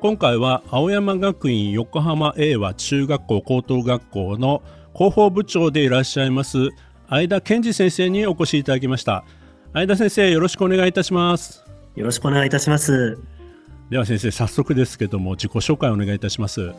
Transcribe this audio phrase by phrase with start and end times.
[0.00, 4.62] 今回は青山学院横浜 A 和中学校高等学校の
[4.94, 6.70] 広報部長でいらっしゃいます
[7.10, 9.24] 相田健二先生にお越しいただきました。
[9.72, 11.64] 相田先生よろしくお願いいたします。
[11.96, 13.18] よろしくお願いいたします。
[13.88, 16.72] では先生早速ですけども自己紹介をお願いいたします。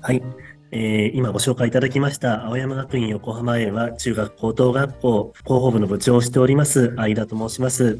[0.00, 0.22] はい、
[0.70, 7.98] えー、今ご紹介いただきました青山学院横浜 A は中学高等学校広報部の部長をしております相田と申します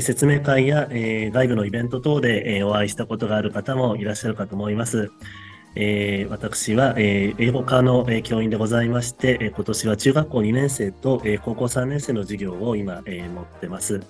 [0.00, 5.10] 説明会や、えー、外部のイベント等で、えー、お会いしたことがある方もいらっしゃるかと思います。
[5.74, 14.00] えー、私は、えー、英語科の、えー、教員でございまして、えー、今年は中学校2年生と、えー、高校3年生の授業を今、えー、持ってます。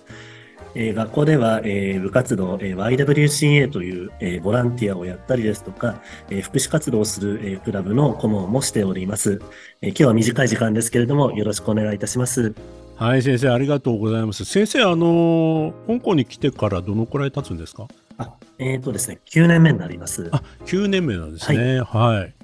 [0.74, 9.40] えー、学校では、えー、部活動、えー、YWCA という、えー、ボランティアをやったりですとか、えー、福祉活動をする、えー、クラブの顧問もしております、
[9.82, 9.90] えー。
[9.90, 12.54] 今日は短い時間ですけれども、よろしくお願いいたします。
[12.96, 14.44] はい、先生、ありがとうございます。
[14.44, 17.88] 先生、あの香港に来てからどのくらい経つんですか？
[18.18, 20.28] あ、えっ、ー、とですね、9年目になります。
[20.30, 21.80] あ、9年目なんですね。
[21.80, 22.16] はい。
[22.18, 22.34] はい、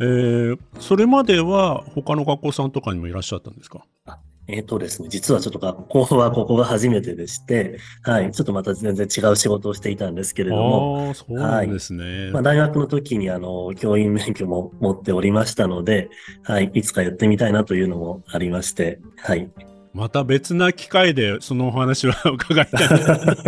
[0.00, 3.84] えー、それまでは他の学校さんとかにもいらっしゃったんですか？
[4.06, 12.24] あえっ、ー、とですね、実はちょっと学校はここが初めてでして、はい、ちょっとまた全然違う仕事をしていたんですけれども、あそうなんですね。
[12.24, 16.08] はい、まあ、大学の時にあの、教員免許も持っておりましたので、
[16.42, 19.50] はい、いつかやってみたいなというのもありまして、はい。
[19.98, 22.88] また別な機会でそのお話は 伺いたい。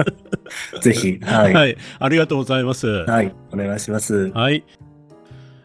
[0.82, 1.76] ぜひ、はい、はい。
[2.00, 2.88] ありがとうございます。
[2.88, 3.32] はい。
[3.52, 4.30] お願いします。
[4.32, 4.64] はい。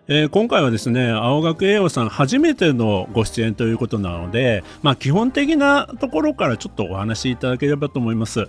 [0.08, 8.47] えー、今回はですね青学栄養さん初めてのご出演ということなので、まあ、基本的なところからちょっとお話しいただければと思います。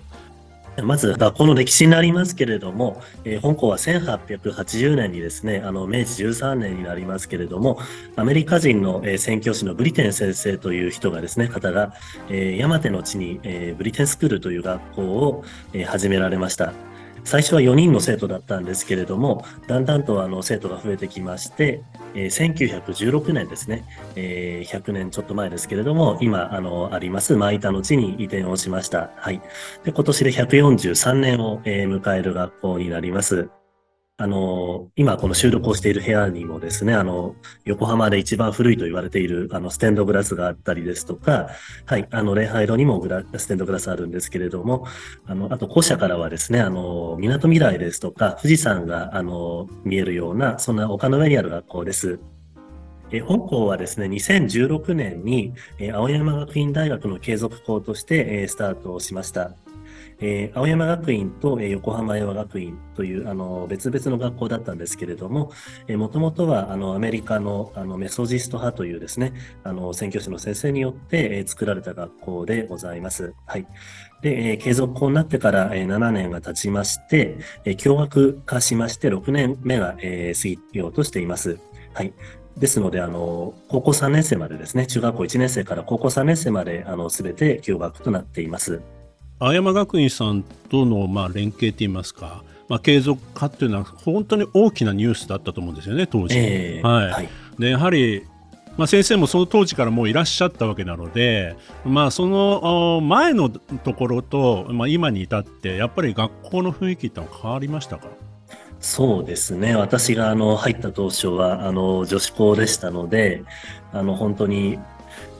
[0.83, 7.79] まず学校の歴史になりますけれども、えー、本校は1880年にですね、あの明治13年になりますけれども、
[8.15, 11.93] アメリカ人の、えー、宣教師のブリテン先生という人がですね、方が、
[12.29, 15.43] えー、山手の地に、えー、ブリテンスクールという学校を、
[15.73, 16.73] えー、始められました。
[17.27, 21.83] 最初は4人の生徒だったんですけれども、だんだんとあの生徒が増えてきまして、
[22.15, 23.83] えー、1916年ですね、
[24.15, 29.11] えー、100年ちょっと前ですけれども、今、あの、あります、舞田の地に移転をしました。
[29.17, 29.41] はい。
[29.83, 33.49] で、今年で143年を、えー、迎える学校になります。
[34.19, 37.35] あの、今この収録をしている部屋にもですね、あの、
[37.65, 41.49] 横浜で一番古いと言われている、あの、ステンドグラスがあったりですとか、
[41.85, 44.87] はい、あの、礼拝路にもグラステンドグラスあるんですけれども、
[45.27, 52.19] あの、あと校舎からはですね、あの、港未来ですとか、富士山が、あの、見えるような、そんな丘の上にある学校です。
[53.11, 59.51] え本校はですね、2016年に、え青山学院大学の継続校として、えスタートしました。
[60.19, 65.51] えー、青山学院と、横浜山学院というあの別々の学校だったんですけれども、
[65.89, 69.33] もともとはあのアメリカのあのメソジスト派というですね、
[69.63, 73.33] あの宣教師の先生によって、作られた学校でございます。
[73.45, 73.67] はい。
[74.21, 81.59] で、え、継続校になってから、え、7年が経ちまして、え、共学化しまして6年目が、え、過ぎようとしています。
[81.93, 82.13] はい。
[82.57, 88.81] ですので、あの、高校3年生までですね、中学校1年生から高校3年生まで、あの、すべて共学となっています。
[89.39, 96.35] 青山学院さんとのまあ連携といいますか、まあ、継続化っていうのは本当に大きなニュースだったと思うんですよね、当時。
[96.37, 98.23] えー、はい、はい、でやはり
[98.77, 108.07] まあ、先生もその当時からもういらっしゃったわけなので、まあ、その前のところと、まあ、今に至ってやっぱり学校の雰囲気ってのは変わりましたか？
[108.79, 109.75] そうですね。
[109.75, 113.43] 私があの入った当初はあの女子校でしたので
[113.91, 114.77] あの本当に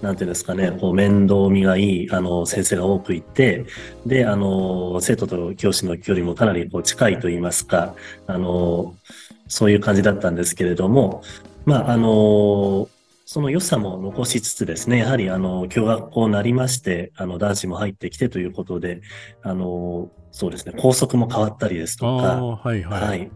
[0.02, 3.66] なんていうんですかね、こう面倒見がいい、あの、先生が多くいて、
[4.06, 7.96] で、あの、生徒と教師の距離もかなりこう近いと言いますか、
[8.28, 8.96] あの、
[9.48, 11.24] そういう感じだったんですけれども、
[11.66, 12.90] まあ、あの、
[13.26, 19.02] その良さも残しつつですね、やはり、あの、共学校になりまして、あの、男子も入ってきてということで、
[19.42, 23.32] あの、そうですね、校則も変わったりですとか、はい、はい、はい。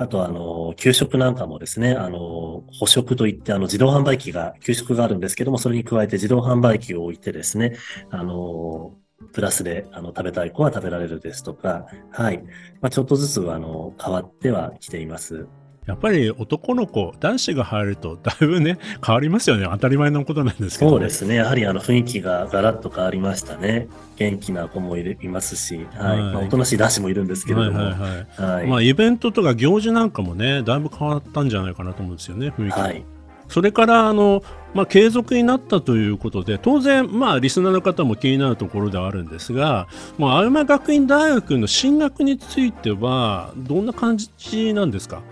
[0.00, 7.76] あと、あの、給食なんかもですね、あの、補食といって、あの、自動販売機が、給食があるんですけども、それに加えて自動販売機を置いてですね、
[8.08, 8.94] あの、
[9.34, 12.38] プラスで、あの、食べたい子は食べられるですとか、はい。
[12.80, 15.46] まあ、ちょっとずつ、あの、変わってはきています。
[15.90, 19.66] やっぱり男の子、男子が入るとだいぶね、変わりますよね。
[19.68, 20.92] 当たり前のことなんですけど。
[20.92, 21.34] そうですね。
[21.34, 23.88] やはりあの雰囲気がガラッと変わりましたね。
[24.16, 26.20] 元気な子もいますし、はい。
[26.20, 27.78] はい、まあ、おとなしい男子もいるんですけれども。
[27.78, 28.08] はいは
[28.38, 33.04] い、はい、まあ、イベントとか行事なんかもね、だいぶ変わったんじゃないかなと思うんですよね、雰囲気はい。
[33.48, 34.44] それからあの、
[34.74, 39.88] まあ、継続になったということで当然、まあ、リスナーの方も気になるところではあるんですが、
[40.18, 45.22] まあ、青山学院大学の進学についてはどんな感じなんですか？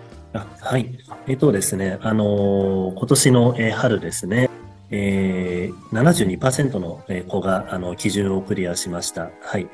[0.61, 0.99] はい。
[1.27, 4.51] えっ、とですね、あのー、今年の、えー、春ですね、
[4.91, 9.31] えー、72%の子があの基準をクリアしました。
[9.43, 9.69] はい。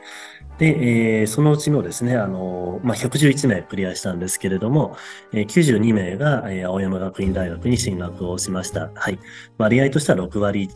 [0.59, 4.97] で、えー、そのうちのですね、あの、まあ、111名クリアしたんですけれども、
[5.33, 8.91] えー、92名が、えー、青山学院大学に進学をしました。
[8.95, 9.19] はい。
[9.59, 10.69] 割合としては6割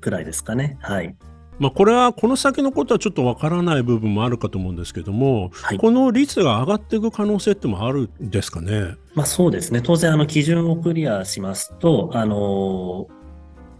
[0.00, 0.78] くらいですかね。
[0.80, 1.16] はい。
[1.58, 8.96] まあ、これはこの先のことはちょっとわからない部分もあるかと思うんですけども、はい、この率が上がっていく可能性ってもあるんですかね？
[9.14, 9.80] まあ、そうですね。
[9.80, 13.06] 当然、あの、基準をクリアしますと、あの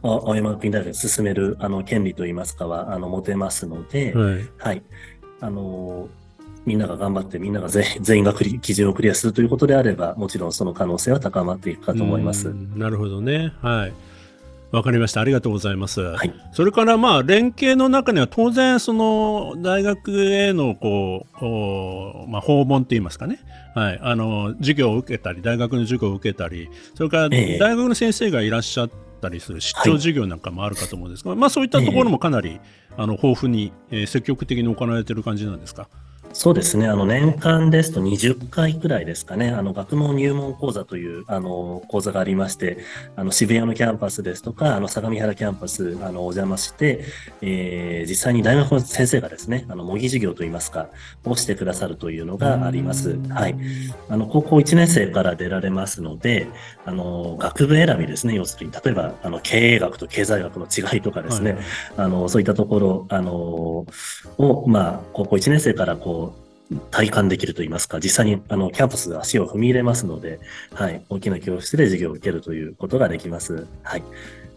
[0.04, 4.82] 青山学院大学に進めるあの権利といいますかはあの持てますので、はい、はい、
[5.40, 6.08] あの
[6.66, 12.54] みんなが頑張ってみんなが 全員が基準をクリアするということであればもちろんその可能性は高まっていくかと思います。
[12.76, 13.54] なるほどね。
[13.62, 13.92] はい。
[14.74, 15.20] わかりました。
[15.20, 16.00] ありがとうございます。
[16.00, 21.26] はい、それからまあ連携の中には当然その大学へのこ
[22.26, 23.38] うまあ訪問って言いますかね。
[23.74, 23.98] はい。
[24.02, 28.90] あの授業を受けたり大学の授業を受けたり、それから大学の先生がいらっしゃっ
[29.20, 32.60] たりする出張授業なんかもあるかと思うんですが、はい、まあそういったところもかなり、
[32.96, 35.88] あの豊富に、えー、積極的に行われている感じなんですか？
[36.34, 36.88] そうですね。
[36.88, 39.50] あの、年間ですと20回くらいですかね。
[39.50, 42.78] あの、学問入門講座という、あの、講座がありまして、
[43.14, 47.04] あの、渋谷のキャンパスですとか、あの、相模原キャンパス、あの、お邪魔して、
[47.40, 50.88] えー、実際に大学の先生がですね、あの、模擬授業といいますか、
[51.24, 53.16] をしてくださるというのがあります。
[53.28, 53.54] はい。
[54.08, 56.48] あの、高校1年生から出られますので、
[56.84, 58.34] あの、学部選びですね。
[58.34, 61.60] 要するに、例えば、あの、経営学と経済学の違いとかですね、はい、
[61.98, 66.23] あの、そういったところ、あの、を、まあ、高校1年生からこう、
[66.90, 70.40] 体感できるといいますか、実際にあのキャンパスで足を踏み入れますので、
[70.72, 73.66] はい、大きな教室で授業を受けるということができます。
[73.82, 74.02] はい。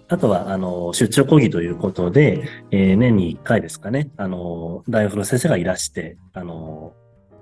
[0.09, 6.93] あとは、あの、出張講義ということで、えー、年に1回ですかね、あの、大学の先生がいらして、あの、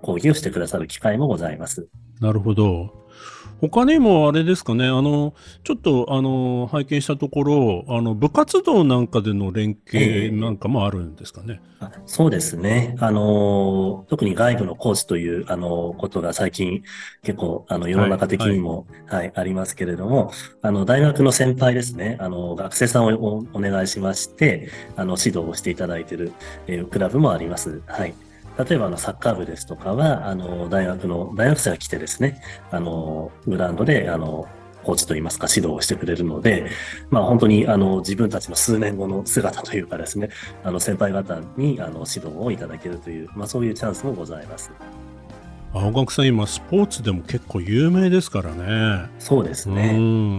[0.01, 1.87] 講義をしてくださる機会もございます。
[2.19, 3.04] なるほど。
[3.61, 11.61] 他にもあれですかね、あの、ちょっと、あの、拝見したところ、あの、部活動なんかでの連携なんかもあるんですかね。
[11.81, 12.95] えー、そうですね。
[12.99, 16.83] あの、特に外部のコーチという、あの、ことが最近
[17.23, 20.31] 結構、あの、世の中的にも、はい、はい、ありますけれども、
[20.61, 26.33] あの、大学の先輩ですね、あの、学生さんをお願いしまして、あの、指導をしていただいている、
[26.67, 27.81] えー、クラブもあります。
[27.87, 28.13] はい。
[28.57, 32.41] 例えばあのサッカー部ですとかは、あの大学の大学生が来てですね、
[32.71, 34.47] あのグラウンドであの
[34.83, 36.69] コーチといいますか指導をしてくれるので、
[37.09, 40.29] まあ本当にあの自分たちの数年後の姿というかですね、
[40.63, 44.71] あの先輩方にあの指導をいただけるという、まあそういうチャンスもございます。
[45.75, 49.09] 青学さん今スポーツでも結構有名ですからね。
[49.19, 49.89] そうですね。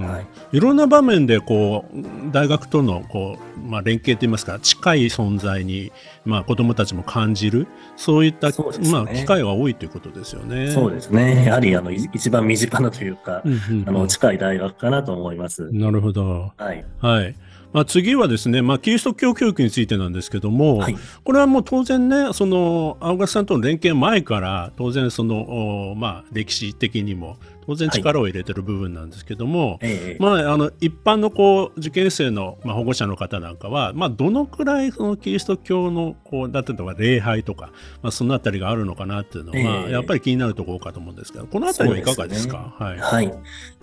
[0.06, 5.92] はい、いろんな場面でこう大学とのこうまあ連携といいますか近い存在に
[6.24, 7.66] まあ子どもたちも感じる
[7.96, 8.54] そういった、ね、
[8.90, 10.70] まあ機会が多いということですよね。
[10.70, 11.44] そうですね。
[11.44, 15.70] やはりあの一番身近なというか、うんうんうん、あの近い大学かなと思います。
[15.70, 16.52] なるほど。
[16.56, 16.84] はい。
[17.00, 17.34] はい。
[17.76, 43.32] まあ、次はですね、まあ、キリスト教教育についてなんですけども、はい、これはもう当然ね、その青学さんとの連携前から、当然その、まあ、歴史的にも当然力を入れてる部分なんですけども、はい、まあ、あの一般のこう受験生の、まあ、保護者の方なんかは、まあ、どのくらいそのキリスト教のこうだったとか礼拝とか、まあ、そのあたりがあるのかなっていうのは、やっぱり気になるところかと思うんですけどこのあたりはいかがですか、ね、はい、はい、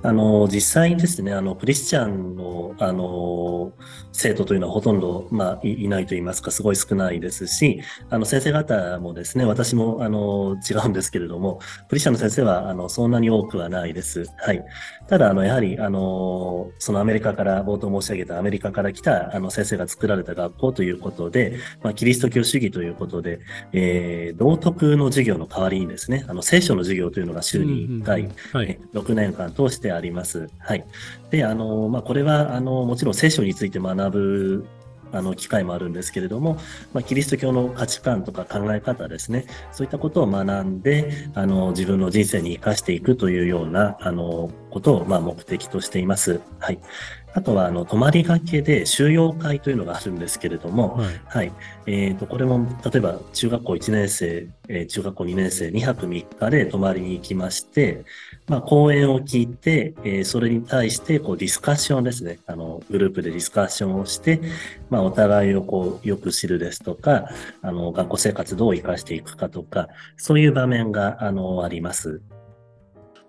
[0.02, 3.74] あの実際にですねあのクリスチャンのあの
[4.12, 11.60] 生徒というのはほとんど、まあ、いないと言いますかすごい少ないですしあの先生方もですね私もあの違うんですけれども
[11.90, 14.26] クリスチャンの先生はあのそんなに多くはないです。
[14.38, 14.64] はい。
[15.08, 23.42] ただ、あの、やはり、あの、そのアメリカから、冒頭申し上げたアメリカから来た、あの、先生が作られた学校ということで、まあ、キリスト教主義ということで、
[23.74, 30.48] えー、道徳の授業の代わりにですね、あの、聖書の授業というのが週に1回、うんうんはい、6年間通してあります。
[30.60, 30.86] はい。
[31.32, 34.66] で、あの、まあ、これは、あの、もちろん聖書について学ぶ
[35.14, 36.58] あの機会もあるんですけれども、
[36.94, 46.42] まあ、キリスト教の価値観とか考え方ですね、そういったことを学んで、あの自分の人生に生かしていくというようなあのことをまあ目的としています。
[46.60, 46.80] はい。
[47.36, 51.22] あとは、あの、泊まりがけで収容会というのがあるんですけれども、はい。
[51.26, 51.52] はい。
[51.88, 58.06] えっ、と、これも、例えば、中学校1年生、えー中学校2年生、2泊3日で泊まりに行きまして、
[58.48, 62.40] まあ、講演を聞いて、えーそれに対して、こう、ディスカッションですね。
[62.46, 64.42] あの、グループでディスカッションをして、
[64.90, 67.30] まあ、お互いをこう、よく知るですとか、
[67.62, 72.22] あの、学校生活どう生かしていくかとか、そういう場面が、あの、あります。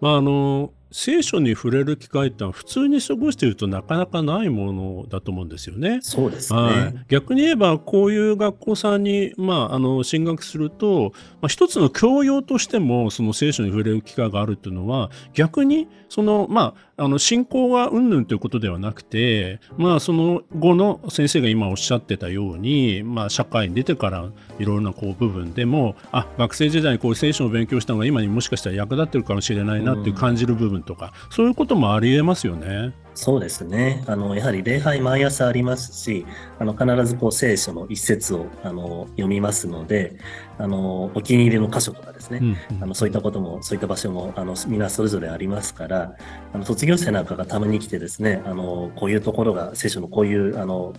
[0.00, 5.98] まああの聖書に触れる機会って普通に過ごしているとなかなかないものだと思うんですよね。
[6.02, 6.60] そうですね。
[6.60, 32.92] はい、逆に言えばこういう学校さんに、まあ、あの進学すると、まあ、一つの教養としてもその聖書に触れる機会があるっていうのは逆にその、まあ、あの信仰がうんぬんということではなくて、まあ、その後の先生が今おっしゃってたように、まあ、社会に出てからいろいろなこう部分でもあ学生時代にこういう聖書を勉強したのが今にもしかしたら役立ってるかもしれないなって感じる部分とか、そういうこともありえますよね。
[33.14, 34.02] そうですね。
[34.06, 36.26] あの、やはり礼拝毎朝ありますし、
[36.58, 40.16] あの、必ずこう聖書の一節を、あの、読みますので、
[40.58, 42.38] あの、お気に入りの箇所とかですね。
[42.42, 46.16] うんうんあの、そういったことも、そういった場所も、あの、みんなそれぞれありますから、
[46.52, 50.92] あの、卒業生なんかがたまに来てですね、あの、こういうところが、聖書のこういう、あの、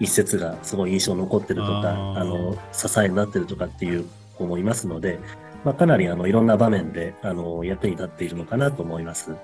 [0.00, 4.04] 一節がすごい印象に残ってるとか、あの、支えになってるとかっていう
[4.36, 5.20] 子もいますので、
[5.64, 9.34] まあ、かなり、あの、いろんな場面で、あの、役に立っているのかなと思います。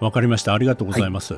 [0.00, 0.54] わかりました。
[0.54, 1.36] ありがとうございます。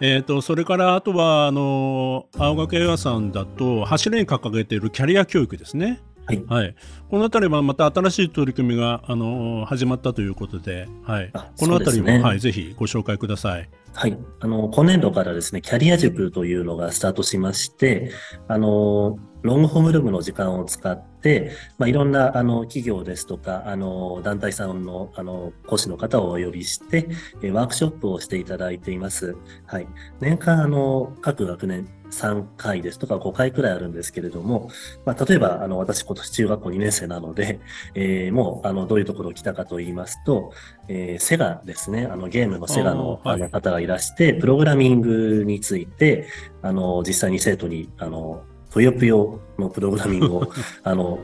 [0.00, 6.00] えっ、と、それから、あとは、あの、青学映画さんだと、柱に掲げているキャリア教育ですね。
[6.28, 6.44] はい。
[6.46, 6.74] はい。
[7.10, 11.50] このあたりはまた新しい取り組みが、あの、始まったということで、はいあ。
[11.58, 13.68] このあたりも、ねはい、ぜひご紹介ください。
[13.94, 14.16] はい。
[14.40, 18.12] あの、今年度からですね、キャリア塾というのがスタートしまして、
[18.46, 27.08] あの、ロングホームルームの時間を使って、まあ、いろんな、あの、企業ですとか、あの、団体さんの、あの、講師の方をお呼びして、
[27.42, 29.36] えワークショップをしていただいています。
[29.66, 29.86] はい。
[30.20, 34.70] 年間、あの、各学年3回ですとか5回くらいあるんですけれども、
[35.04, 37.60] まあ、例えば、あの、私今年中学校2年生なので、
[37.94, 40.52] えーもう、あの、どういうところを来たかと言いますと、
[40.88, 46.26] えーセガですね、あの、ゲームのセガのの方がいらして、プログラミングについて、
[46.62, 51.20] あの、実際に生徒に、あの、ぷよぷよのプログラミングを、 あの、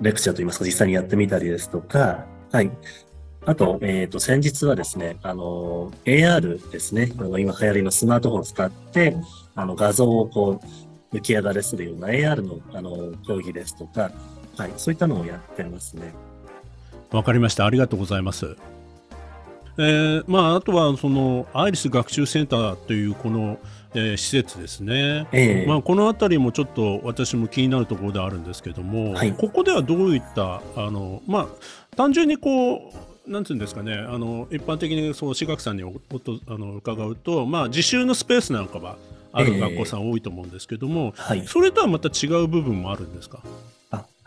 [0.00, 2.70] レクチャーといいますか、実際にやってみたりですとか、はい。
[3.44, 9.16] あと、えっ、と、先日はですね、あの、AR ですね、あの今流行りのスマートフォンを使って、
[9.54, 10.60] あの、画像をこ
[11.12, 14.10] う、浮き上がらせるような AR の、あの、講義ですとか、
[14.56, 16.12] はい、そういったのをやってますね。
[17.12, 17.66] わかりました。
[17.66, 18.56] ありがとうございます。
[19.78, 23.58] えーまあ、あとは、その、アイリス学習センターという、この、
[23.94, 25.26] えー施設ですね。
[25.32, 32.92] ええまあ、この辺りもちょっと私も気になるところであるんですけども、はいここではどういったあの、まあ、単純にこ
[33.26, 38.96] うなんていうんですかねあの一般的にそう志学さんにおおとあの伺うと、まあ、自習のスペースなんかは
[39.32, 41.46] あるええ学校さん多いと思うんですけども、はい。
[41.46, 43.40] それとはまた違う部分もあるんですか？
[43.42, 43.48] あ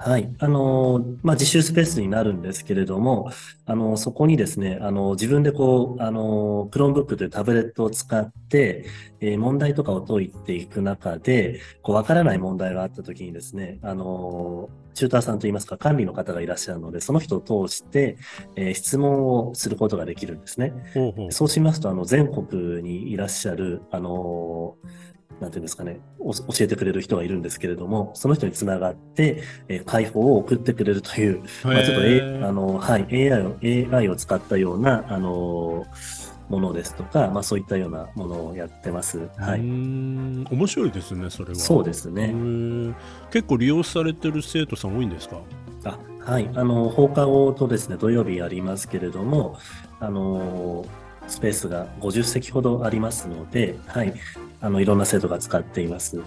[0.01, 0.33] はい。
[0.39, 3.31] あのーまあ、自習スペースになるんですけれども、
[3.65, 8.85] あのーそこにですね、あのー自分でこう、あのー、Chromebook というタブレットを使って、
[9.19, 18.15] えー問題とかを解いていく中で、こう、わからない問題があったときにですね、あのーチューターさんといいますか、管理の方がいらっしゃるので、その人を通して、
[18.55, 20.71] えー質問をすることができるんですね。
[20.93, 25.08] ほうほうそうしますと、あの、全国にいらっしゃる、あのー
[25.39, 39.29] なんていうんですかね、お教えてくれる人がいるんですけれども、その人につながって、えー解放を送ってくれるという、まあ、ちょっと、へ A ーあの、はい、AI を、AI を使ったような、あのーものですとか、まあそういったようなものをやってます。
[39.37, 39.61] はい。
[39.61, 42.23] ん面白いですねそれはそうですへね。
[42.33, 42.95] ー
[43.31, 45.41] 結構利用されてる生徒さん多いんですか？
[45.83, 46.49] あはい。
[46.55, 49.57] あの、放課後とですね、土曜日ありますけれども、
[49.99, 50.85] あの、
[51.27, 54.11] スペースが50席ほどありますので、はい。
[54.61, 56.21] あの、いろんな生徒が使っています。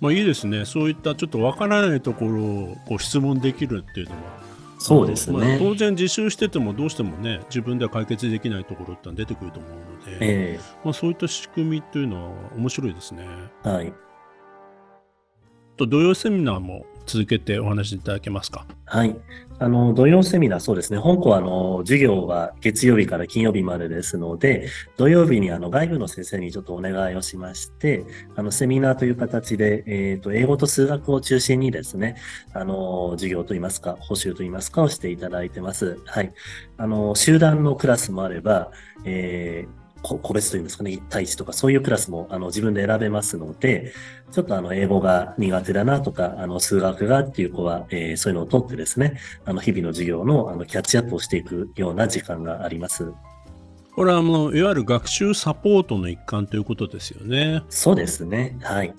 [0.00, 4.20] まあいいですねそういったちょっとわからないところをこう質問できるっていうのは
[4.78, 5.58] そうですあのまあね。
[5.58, 13.26] 当然自習しててもどうしてもね自分では解決できないところって出てくると思うので、えまあ、そういった仕組みというのは面白いですね。
[13.66, 13.92] えはい。
[15.76, 18.66] と土曜セミナーも続けてお話しいただけますか？
[18.84, 19.16] はい。
[19.62, 20.98] あの、土曜セミナー、そうですね。
[20.98, 28.04] 本校は、あの、授業は月曜日から金曜日までですので、土曜日に、あの、外部の先生にちょっとお願いをしまして、
[28.36, 32.16] あの、セミナーという形で、えっ、と、英語と数学を中心にですね、
[32.54, 35.98] あの、授業といいますか、補習といいますかをしていただいてます。
[36.06, 36.32] はい。
[36.78, 38.70] あの、集団のクラスもあれば、
[39.04, 43.92] えー個別というんですかね、1対1とかそういうクラスもあの自分で選べますので、
[44.32, 53.12] ちょっとあの英語が苦手だなとか、あの数学がっていう子は、えーそういうのを取ってですね、あの日々の授業のあのキャッチアップをしていくような時間があります。
[53.94, 57.62] これはもういわゆる学習サポートの一環ということですよね。
[57.68, 58.56] そうですね。
[58.62, 58.94] はい。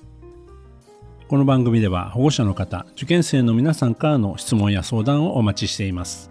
[1.28, 6.30] この番組では保護者の方、受験生の皆さんからの質問や相談をお待ちしています。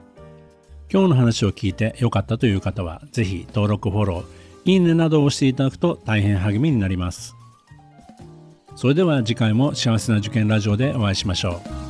[0.92, 7.34] 今日の話を聞いて良かったという方は、ぜひ登録、フォロー、いいねなどを押していただくと大変励みになります。
[8.76, 11.89] それでは次回も幸せな受験ラジオでお会いしましょう。